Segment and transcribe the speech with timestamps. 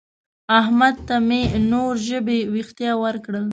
[0.59, 1.41] احمد ته مې
[1.71, 3.45] نور ژبې وېښته وکړل.